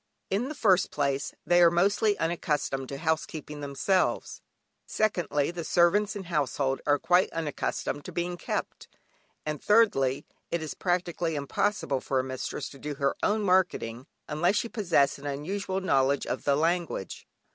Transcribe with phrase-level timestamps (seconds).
[0.31, 4.41] In the first place, they are mostly unaccustomed to housekeeping themselves;
[4.87, 8.87] secondly, the servants and household are quite unaccustomed to being "kept";
[9.45, 14.55] and thirdly, it is practically impossible for a mistress to do her own marketing unless
[14.55, 17.27] she possess an unusual knowledge of the language.